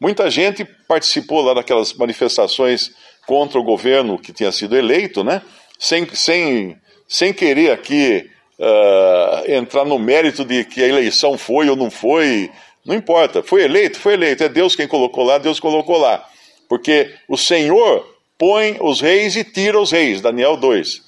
Muita 0.00 0.30
gente 0.30 0.64
participou 0.64 1.42
lá 1.42 1.52
daquelas 1.52 1.92
manifestações 1.92 2.92
contra 3.26 3.58
o 3.60 3.62
governo 3.62 4.18
que 4.18 4.32
tinha 4.32 4.50
sido 4.50 4.74
eleito, 4.74 5.22
né? 5.22 5.42
Sem, 5.78 6.08
sem, 6.14 6.78
sem 7.06 7.34
querer 7.34 7.72
aqui 7.72 8.26
uh, 8.58 9.52
entrar 9.52 9.84
no 9.84 9.98
mérito 9.98 10.46
de 10.46 10.64
que 10.64 10.82
a 10.82 10.88
eleição 10.88 11.36
foi 11.36 11.68
ou 11.68 11.76
não 11.76 11.90
foi, 11.90 12.50
não 12.82 12.94
importa. 12.94 13.42
Foi 13.42 13.62
eleito, 13.62 14.00
foi 14.00 14.14
eleito. 14.14 14.44
É 14.44 14.48
Deus 14.48 14.74
quem 14.74 14.88
colocou 14.88 15.24
lá, 15.24 15.36
Deus 15.36 15.60
colocou 15.60 15.98
lá. 15.98 16.26
Porque 16.70 17.14
o 17.28 17.36
Senhor 17.36 18.16
põe 18.38 18.78
os 18.80 19.02
reis 19.02 19.36
e 19.36 19.44
tira 19.44 19.78
os 19.78 19.90
reis. 19.90 20.22
Daniel 20.22 20.56
2. 20.56 21.07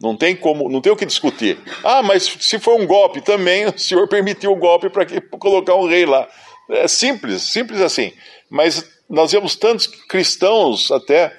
Não 0.00 0.16
tem 0.16 0.34
como, 0.34 0.68
não 0.70 0.80
tem 0.80 0.90
o 0.90 0.96
que 0.96 1.04
discutir. 1.04 1.58
Ah, 1.84 2.02
mas 2.02 2.24
se 2.40 2.58
for 2.58 2.80
um 2.80 2.86
golpe 2.86 3.20
também, 3.20 3.66
o 3.68 3.78
senhor 3.78 4.08
permitiu 4.08 4.52
o 4.52 4.56
golpe 4.56 4.88
para 4.88 5.06
colocar 5.38 5.74
um 5.74 5.86
rei 5.86 6.06
lá. 6.06 6.26
É 6.70 6.88
simples, 6.88 7.42
simples 7.42 7.80
assim. 7.80 8.12
Mas 8.48 8.84
nós 9.08 9.32
vemos 9.32 9.56
tantos 9.56 9.86
cristãos, 9.86 10.90
até 10.90 11.38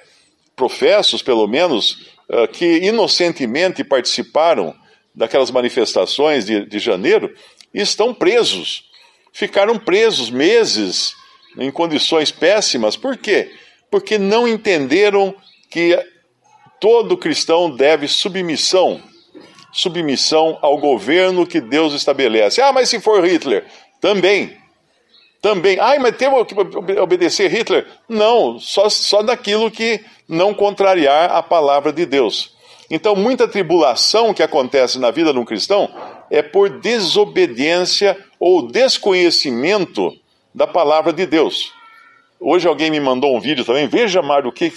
professos 0.54 1.22
pelo 1.22 1.46
menos, 1.48 2.06
ah, 2.30 2.46
que 2.46 2.78
inocentemente 2.78 3.82
participaram 3.82 4.74
daquelas 5.14 5.50
manifestações 5.50 6.46
de, 6.46 6.64
de 6.64 6.78
janeiro 6.78 7.34
e 7.74 7.80
estão 7.80 8.14
presos. 8.14 8.84
Ficaram 9.32 9.78
presos 9.78 10.30
meses 10.30 11.14
em 11.58 11.70
condições 11.70 12.30
péssimas. 12.30 12.96
Por 12.96 13.16
quê? 13.16 13.50
Porque 13.90 14.18
não 14.18 14.46
entenderam 14.46 15.34
que 15.70 15.98
todo 16.82 17.16
cristão 17.16 17.70
deve 17.70 18.08
submissão, 18.08 19.00
submissão 19.72 20.58
ao 20.60 20.76
governo 20.76 21.46
que 21.46 21.60
Deus 21.60 21.94
estabelece. 21.94 22.60
Ah, 22.60 22.72
mas 22.72 22.88
se 22.88 23.00
for 23.00 23.24
Hitler, 23.24 23.64
também. 24.00 24.56
Também. 25.40 25.78
Ah, 25.78 25.94
mas 26.00 26.16
temos 26.16 26.44
que 26.44 26.54
obedecer 26.98 27.48
Hitler? 27.48 27.86
Não, 28.08 28.58
só, 28.58 28.88
só 28.88 29.22
daquilo 29.22 29.70
que 29.70 30.00
não 30.28 30.52
contrariar 30.52 31.30
a 31.30 31.40
palavra 31.40 31.92
de 31.92 32.04
Deus. 32.04 32.52
Então, 32.90 33.14
muita 33.14 33.46
tribulação 33.46 34.34
que 34.34 34.42
acontece 34.42 34.98
na 34.98 35.12
vida 35.12 35.32
de 35.32 35.38
um 35.38 35.44
cristão 35.44 35.88
é 36.28 36.42
por 36.42 36.68
desobediência 36.80 38.18
ou 38.40 38.66
desconhecimento 38.66 40.12
da 40.52 40.66
palavra 40.66 41.12
de 41.12 41.26
Deus. 41.26 41.72
Hoje 42.40 42.66
alguém 42.66 42.90
me 42.90 42.98
mandou 42.98 43.36
um 43.36 43.40
vídeo 43.40 43.64
também. 43.64 43.86
Veja, 43.86 44.20
Mário, 44.20 44.50
o 44.50 44.52
que 44.52 44.72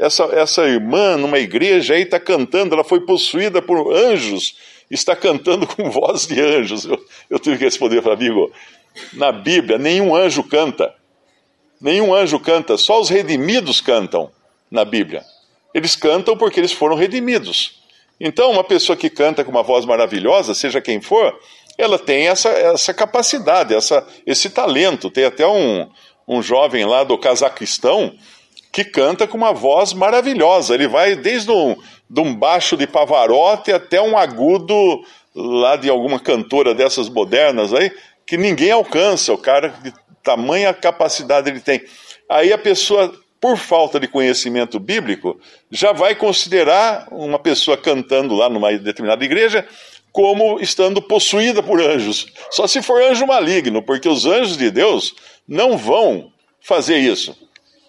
essa, 0.00 0.24
essa 0.32 0.62
irmã 0.62 1.18
numa 1.18 1.38
igreja 1.38 1.92
aí 1.92 2.02
está 2.02 2.18
cantando, 2.18 2.74
ela 2.74 2.82
foi 2.82 3.00
possuída 3.02 3.60
por 3.60 3.94
anjos, 3.94 4.56
está 4.90 5.14
cantando 5.14 5.66
com 5.66 5.88
voz 5.92 6.26
de 6.26 6.40
anjos. 6.40 6.86
Eu, 6.86 6.98
eu 7.28 7.38
tive 7.38 7.58
que 7.58 7.64
responder 7.64 8.00
para 8.00 8.14
amigo, 8.14 8.50
na 9.12 9.30
Bíblia, 9.30 9.76
nenhum 9.76 10.16
anjo 10.16 10.42
canta. 10.42 10.94
Nenhum 11.78 12.14
anjo 12.14 12.40
canta, 12.40 12.78
só 12.78 12.98
os 12.98 13.10
redimidos 13.10 13.82
cantam 13.82 14.30
na 14.70 14.86
Bíblia. 14.86 15.22
Eles 15.74 15.94
cantam 15.94 16.36
porque 16.36 16.58
eles 16.58 16.72
foram 16.72 16.96
redimidos. 16.96 17.78
Então, 18.18 18.50
uma 18.50 18.64
pessoa 18.64 18.96
que 18.96 19.10
canta 19.10 19.44
com 19.44 19.50
uma 19.50 19.62
voz 19.62 19.84
maravilhosa, 19.84 20.54
seja 20.54 20.80
quem 20.80 21.00
for, 21.00 21.38
ela 21.76 21.98
tem 21.98 22.28
essa, 22.28 22.48
essa 22.48 22.92
capacidade, 22.92 23.74
essa, 23.74 24.06
esse 24.26 24.50
talento. 24.50 25.10
Tem 25.10 25.24
até 25.24 25.46
um, 25.46 25.88
um 26.26 26.42
jovem 26.42 26.84
lá 26.84 27.04
do 27.04 27.16
Cazaquistão 27.16 28.14
que 28.72 28.84
canta 28.84 29.26
com 29.26 29.36
uma 29.36 29.52
voz 29.52 29.92
maravilhosa. 29.92 30.74
Ele 30.74 30.86
vai 30.86 31.16
desde 31.16 31.50
um, 31.50 31.76
de 32.08 32.20
um 32.20 32.34
baixo 32.34 32.76
de 32.76 32.86
Pavarotti 32.86 33.72
até 33.72 34.00
um 34.00 34.16
agudo 34.16 35.02
lá 35.34 35.76
de 35.76 35.88
alguma 35.88 36.18
cantora 36.18 36.74
dessas 36.74 37.08
modernas 37.08 37.72
aí, 37.72 37.92
que 38.26 38.36
ninguém 38.36 38.70
alcança, 38.70 39.32
o 39.32 39.38
cara 39.38 39.68
de 39.82 39.92
tamanha 40.22 40.74
capacidade 40.74 41.48
ele 41.48 41.60
tem. 41.60 41.82
Aí 42.28 42.52
a 42.52 42.58
pessoa, 42.58 43.12
por 43.40 43.56
falta 43.56 43.98
de 43.98 44.06
conhecimento 44.06 44.78
bíblico, 44.78 45.40
já 45.70 45.92
vai 45.92 46.14
considerar 46.14 47.08
uma 47.10 47.38
pessoa 47.38 47.76
cantando 47.76 48.34
lá 48.34 48.48
numa 48.48 48.72
determinada 48.72 49.24
igreja 49.24 49.66
como 50.12 50.60
estando 50.60 51.00
possuída 51.00 51.62
por 51.62 51.80
anjos. 51.80 52.26
Só 52.50 52.66
se 52.66 52.82
for 52.82 53.00
anjo 53.00 53.26
maligno, 53.26 53.80
porque 53.80 54.08
os 54.08 54.26
anjos 54.26 54.56
de 54.56 54.70
Deus 54.70 55.14
não 55.46 55.76
vão 55.76 56.32
fazer 56.60 56.98
isso 56.98 57.36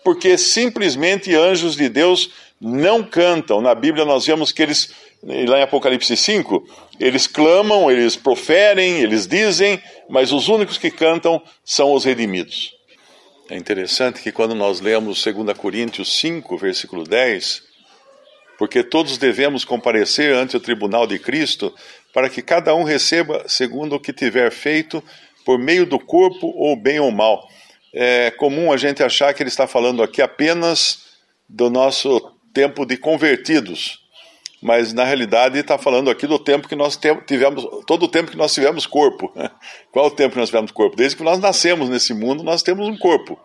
porque 0.04 0.38
simplesmente 0.38 1.36
anjos 1.36 1.76
de 1.76 1.90
Deus 1.90 2.32
não 2.60 3.04
cantam. 3.04 3.62
Na 3.62 3.74
Bíblia 3.74 4.06
nós 4.06 4.26
vemos 4.26 4.52
que 4.52 4.62
eles, 4.62 4.94
lá 5.24 5.60
em 5.60 5.64
Apocalipse 5.64 6.16
5, 6.16 6.64
eles 7.00 7.28
clamam, 7.28 7.90
eles 7.90 8.16
proferem, 8.16 9.00
eles 9.00 9.28
dizem, 9.28 9.82
mas 10.10 10.32
os 10.32 10.48
únicos 10.48 10.78
que 10.78 10.92
cantam 10.92 11.42
são 11.66 11.94
os 11.94 12.06
redimidos. 12.06 12.74
É 13.50 13.58
interessante 13.58 14.22
que 14.22 14.32
quando 14.32 14.56
nós 14.56 14.80
lemos 14.80 15.24
2 15.24 15.58
Coríntios 15.58 16.18
5, 16.20 16.58
versículo 16.58 17.04
10, 17.04 17.64
porque 18.58 18.84
todos 18.84 19.18
devemos 19.18 19.66
comparecer 19.66 20.34
ante 20.36 20.56
o 20.56 20.60
tribunal 20.60 21.08
de 21.08 21.18
Cristo, 21.18 21.74
para 22.14 22.30
que 22.30 22.42
cada 22.42 22.76
um 22.76 22.84
receba 22.84 23.44
segundo 23.48 23.96
o 23.96 24.00
que 24.00 24.14
tiver 24.14 24.52
feito, 24.52 25.04
por 25.44 25.58
meio 25.58 25.86
do 25.86 26.00
corpo, 26.00 26.54
ou 26.56 26.76
bem 26.76 27.00
ou 27.00 27.12
mal 27.12 27.50
é 27.94 28.32
comum 28.32 28.72
a 28.72 28.78
gente 28.78 29.04
achar 29.04 29.34
que 29.34 29.44
ele 29.44 29.50
está 29.50 29.68
falando 29.68 30.02
aqui 30.02 30.22
apenas 30.22 31.06
do 31.48 31.70
nosso 31.70 32.32
tempo 32.54 32.86
de 32.86 32.98
convertidos, 32.98 34.00
mas 34.62 34.94
na 34.94 35.04
realidade 35.04 35.58
está 35.58 35.78
falando 35.78 36.10
aqui 36.10 36.28
do 36.28 36.40
tempo 36.40 36.68
que 36.68 36.76
nós 36.76 36.98
tivemos, 37.26 37.66
todo 37.86 38.04
o 38.04 38.08
tempo 38.08 38.32
que 38.32 38.38
nós 38.38 38.54
tivemos 38.54 38.86
corpo. 38.86 39.34
Qual 39.92 40.08
o 40.08 40.12
tempo 40.12 40.34
que 40.34 40.40
nós 40.40 40.50
tivemos 40.50 40.72
corpo? 40.72 40.96
Desde 40.96 41.18
que 41.18 41.24
nós 41.24 41.40
nascemos 41.40 41.90
nesse 41.90 42.14
mundo, 42.14 42.44
nós 42.44 42.62
temos 42.62 42.88
um 42.88 42.98
corpo. 42.98 43.40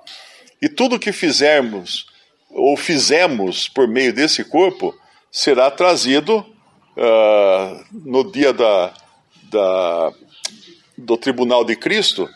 E 0.61 0.69
tudo 0.69 0.99
que 0.99 1.13
fizermos 1.13 2.07
ou 2.51 2.77
fizemos 2.77 3.69
por 3.69 3.89
meio 3.89 4.13
desse 4.13 4.45
corpo 4.45 4.95
será 5.31 5.71
trazido 5.71 6.39
uh, 6.97 7.85
no 7.93 8.31
dia 8.31 8.53
da, 8.53 8.95
da, 9.51 10.13
do 10.97 11.17
tribunal 11.17 11.65
de 11.65 11.77
Cristo 11.77 12.29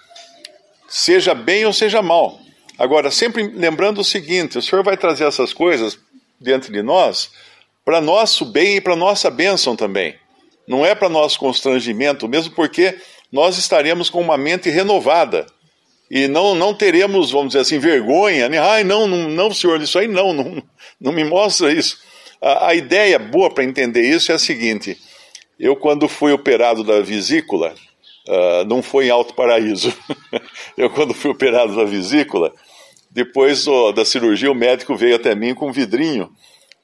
seja 0.90 1.32
bem 1.34 1.64
ou 1.64 1.72
seja 1.72 2.02
mal. 2.02 2.40
Agora, 2.76 3.10
sempre 3.10 3.46
lembrando 3.46 4.00
o 4.00 4.04
seguinte: 4.04 4.58
o 4.58 4.62
Senhor 4.62 4.82
vai 4.82 4.96
trazer 4.96 5.24
essas 5.24 5.52
coisas 5.52 5.98
diante 6.40 6.72
de 6.72 6.82
nós 6.82 7.30
para 7.84 8.00
nosso 8.00 8.44
bem 8.44 8.76
e 8.76 8.80
para 8.80 8.96
nossa 8.96 9.30
bênção 9.30 9.76
também. 9.76 10.16
Não 10.66 10.84
é 10.84 10.94
para 10.94 11.08
nosso 11.08 11.38
constrangimento, 11.38 12.28
mesmo 12.28 12.54
porque 12.54 12.98
nós 13.32 13.56
estaremos 13.56 14.10
com 14.10 14.20
uma 14.20 14.36
mente 14.36 14.68
renovada. 14.68 15.46
e 16.10 16.26
não, 16.26 16.54
não 16.54 16.74
teremos, 16.74 17.30
vamos 17.30 17.48
dizer 17.48 17.60
assim, 17.60 17.78
vergonha, 17.78 18.48
né? 18.48 18.58
Ai, 18.58 18.82
não, 18.82 19.06
não, 19.06 19.28
não, 19.28 19.54
senhor, 19.54 19.80
isso 19.80 19.98
aí 19.98 20.08
não, 20.08 20.32
não, 20.32 20.62
não 21.00 21.12
me 21.12 21.24
mostra 21.24 21.72
isso. 21.72 21.98
A, 22.42 22.68
a 22.68 22.74
ideia 22.74 23.18
boa 23.18 23.52
para 23.52 23.64
entender 23.64 24.02
isso 24.02 24.32
é 24.32 24.34
a 24.34 24.38
seguinte: 24.38 24.98
eu, 25.58 25.76
quando 25.76 26.08
fui 26.08 26.32
operado 26.32 26.82
da 26.82 27.00
vesícula, 27.00 27.74
uh, 28.30 28.64
não 28.66 28.82
foi 28.82 29.06
em 29.06 29.10
Alto 29.10 29.34
Paraíso, 29.34 29.92
eu, 30.78 30.88
quando 30.88 31.12
fui 31.12 31.30
operado 31.30 31.74
da 31.74 31.84
vesícula, 31.84 32.52
depois 33.10 33.66
oh, 33.66 33.90
da 33.90 34.04
cirurgia, 34.04 34.50
o 34.50 34.54
médico 34.54 34.94
veio 34.94 35.16
até 35.16 35.34
mim 35.34 35.52
com 35.54 35.68
um 35.68 35.72
vidrinho, 35.72 36.30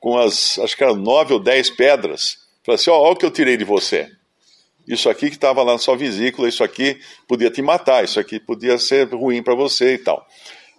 com 0.00 0.19
as, 0.19 0.59
acho 0.59 0.76
que 0.76 0.83
eram 0.83 0.97
nove 0.97 1.33
ou 1.33 1.38
dez 1.38 1.71
pedras. 1.71 2.37
Falei 2.65 2.75
assim: 2.76 2.91
ó, 2.91 2.99
oh, 2.99 3.03
olha 3.03 3.12
o 3.12 3.17
que 3.17 3.25
eu 3.25 3.31
tirei 3.31 3.57
de 3.57 3.65
você. 3.65 4.09
Isso 4.87 5.09
aqui 5.09 5.29
que 5.29 5.37
estava 5.37 5.62
lá 5.62 5.73
na 5.73 5.79
sua 5.79 5.97
vesícula, 5.97 6.49
isso 6.49 6.62
aqui 6.62 6.99
podia 7.26 7.50
te 7.50 7.62
matar, 7.62 8.05
isso 8.05 8.21
aqui 8.21 8.38
podia 8.38 8.79
ser 8.79 9.09
ruim 9.12 9.43
para 9.43 9.55
você 9.55 9.95
e 9.95 9.99
tal. 9.99 10.26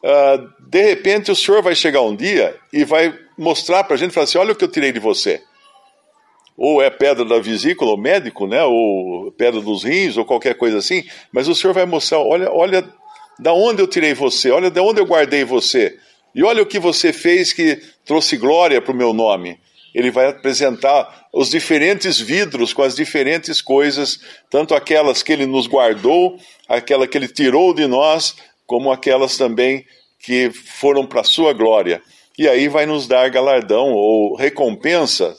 Uh, 0.03 0.69
de 0.69 0.81
repente, 0.81 1.31
o 1.31 1.35
senhor 1.35 1.61
vai 1.61 1.75
chegar 1.75 2.01
um 2.01 2.15
dia 2.15 2.55
e 2.71 2.85
vai 2.85 3.13
mostrar 3.37 3.83
para 3.83 3.95
a 3.95 3.97
gente, 3.97 4.13
falar 4.13 4.25
assim, 4.25 4.37
olha 4.37 4.53
o 4.53 4.55
que 4.55 4.63
eu 4.63 4.71
tirei 4.71 4.91
de 4.91 4.99
você. 4.99 5.41
Ou 6.57 6.81
é 6.81 6.89
pedra 6.89 7.23
da 7.23 7.39
vesícula, 7.39 7.91
ou 7.91 7.97
médico, 7.97 8.47
né? 8.47 8.63
ou 8.63 9.31
pedra 9.31 9.61
dos 9.61 9.83
rins, 9.83 10.17
ou 10.17 10.25
qualquer 10.25 10.55
coisa 10.55 10.79
assim, 10.79 11.03
mas 11.31 11.47
o 11.47 11.53
senhor 11.53 11.73
vai 11.73 11.85
mostrar, 11.85 12.19
olha, 12.19 12.51
olha 12.51 12.83
da 13.39 13.53
onde 13.53 13.81
eu 13.81 13.87
tirei 13.87 14.15
você, 14.15 14.49
olha 14.49 14.71
de 14.71 14.79
onde 14.79 14.99
eu 14.99 15.05
guardei 15.05 15.43
você, 15.43 15.95
e 16.33 16.43
olha 16.43 16.63
o 16.63 16.65
que 16.65 16.79
você 16.79 17.13
fez 17.13 17.53
que 17.53 17.79
trouxe 18.03 18.37
glória 18.37 18.81
para 18.81 18.91
o 18.91 18.95
meu 18.95 19.13
nome. 19.13 19.59
Ele 19.93 20.11
vai 20.11 20.27
apresentar 20.27 21.27
os 21.33 21.49
diferentes 21.49 22.19
vidros 22.19 22.73
com 22.73 22.83
as 22.83 22.95
diferentes 22.95 23.61
coisas, 23.61 24.19
tanto 24.49 24.75
aquelas 24.75 25.23
que 25.23 25.33
ele 25.33 25.45
nos 25.45 25.67
guardou, 25.67 26.37
aquela 26.67 27.07
que 27.07 27.17
ele 27.17 27.27
tirou 27.27 27.73
de 27.73 27.87
nós, 27.87 28.35
como 28.65 28.91
aquelas 28.91 29.37
também 29.37 29.85
que 30.19 30.51
foram 30.51 31.05
para 31.05 31.21
a 31.21 31.23
sua 31.23 31.53
glória. 31.53 32.01
E 32.37 32.47
aí 32.47 32.67
vai 32.67 32.85
nos 32.85 33.07
dar 33.07 33.29
galardão 33.29 33.91
ou 33.93 34.35
recompensa 34.35 35.35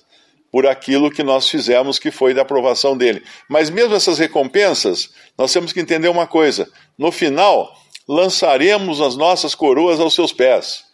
por 0.50 0.66
aquilo 0.66 1.10
que 1.10 1.22
nós 1.22 1.48
fizemos 1.48 1.98
que 1.98 2.10
foi 2.10 2.32
da 2.34 2.42
aprovação 2.42 2.96
dele. 2.96 3.22
Mas 3.48 3.70
mesmo 3.70 3.94
essas 3.94 4.18
recompensas, 4.18 5.10
nós 5.36 5.52
temos 5.52 5.72
que 5.72 5.80
entender 5.80 6.08
uma 6.08 6.26
coisa: 6.26 6.68
no 6.96 7.12
final, 7.12 7.74
lançaremos 8.08 9.00
as 9.00 9.16
nossas 9.16 9.54
coroas 9.54 10.00
aos 10.00 10.14
seus 10.14 10.32
pés. 10.32 10.84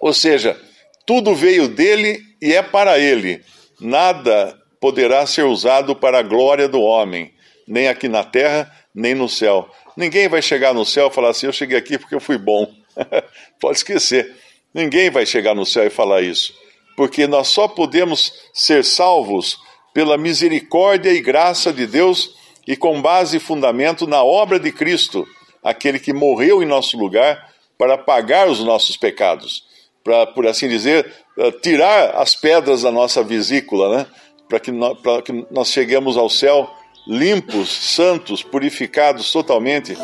Ou 0.00 0.12
seja, 0.12 0.60
tudo 1.06 1.34
veio 1.34 1.68
dele 1.68 2.20
e 2.40 2.52
é 2.52 2.62
para 2.62 2.98
ele. 2.98 3.42
Nada 3.80 4.56
poderá 4.80 5.26
ser 5.26 5.42
usado 5.44 5.96
para 5.96 6.18
a 6.18 6.22
glória 6.22 6.68
do 6.68 6.80
homem, 6.80 7.32
nem 7.66 7.88
aqui 7.88 8.08
na 8.08 8.22
terra, 8.22 8.70
nem 8.94 9.14
no 9.14 9.28
céu. 9.28 9.68
Ninguém 9.96 10.28
vai 10.28 10.42
chegar 10.42 10.74
no 10.74 10.84
céu 10.84 11.08
e 11.08 11.14
falar 11.14 11.30
assim: 11.30 11.46
Eu 11.46 11.52
cheguei 11.52 11.76
aqui 11.76 11.98
porque 11.98 12.14
eu 12.14 12.20
fui 12.20 12.38
bom. 12.38 12.72
Pode 13.60 13.78
esquecer. 13.78 14.34
Ninguém 14.72 15.10
vai 15.10 15.24
chegar 15.24 15.54
no 15.54 15.64
céu 15.64 15.86
e 15.86 15.90
falar 15.90 16.22
isso. 16.22 16.54
Porque 16.96 17.26
nós 17.26 17.48
só 17.48 17.66
podemos 17.66 18.32
ser 18.52 18.84
salvos 18.84 19.58
pela 19.92 20.16
misericórdia 20.16 21.10
e 21.10 21.20
graça 21.20 21.72
de 21.72 21.86
Deus 21.86 22.34
e 22.66 22.76
com 22.76 23.00
base 23.00 23.36
e 23.36 23.40
fundamento 23.40 24.06
na 24.06 24.22
obra 24.22 24.58
de 24.58 24.72
Cristo, 24.72 25.26
aquele 25.62 25.98
que 25.98 26.12
morreu 26.12 26.62
em 26.62 26.66
nosso 26.66 26.96
lugar 26.96 27.50
para 27.76 27.98
pagar 27.98 28.48
os 28.48 28.60
nossos 28.60 28.96
pecados 28.96 29.64
para, 30.04 30.26
por 30.26 30.46
assim 30.46 30.68
dizer, 30.68 31.10
eh, 31.38 31.50
tirar 31.62 32.10
as 32.16 32.34
pedras 32.36 32.82
da 32.82 32.92
nossa 32.92 33.24
vesícula, 33.24 33.96
né? 33.96 34.06
para 34.46 34.60
que, 34.60 34.70
nós, 34.70 34.98
que 35.24 35.46
nós 35.50 35.68
cheguemos 35.68 36.18
ao 36.18 36.28
céu 36.28 36.70
limpos, 37.08 37.70
santos, 37.70 38.42
purificados 38.42 39.32
totalmente 39.32 39.96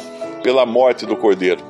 pela 0.43 0.65
morte 0.65 1.05
do 1.05 1.17
Cordeiro. 1.17 1.70